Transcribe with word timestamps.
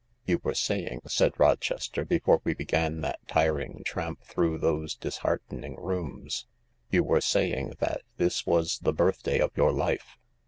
"You 0.25 0.39
were 0.43 0.55
saying," 0.55 1.01
said 1.05 1.39
Rochester, 1.39 2.03
"before 2.03 2.41
we 2.43 2.55
began 2.55 3.01
that 3.01 3.19
tiring 3.27 3.83
tramp 3.85 4.23
through 4.23 4.57
those 4.57 4.95
disheartening 4.95 5.75
rooms, 5.75 6.47
you 6.89 7.03
were 7.03 7.21
saying 7.21 7.75
that 7.77 8.01
this 8.17 8.43
was 8.47 8.79
the 8.79 8.93
birthday 8.93 9.37
of 9.37 9.55
your 9.55 9.71
life. 9.71 10.17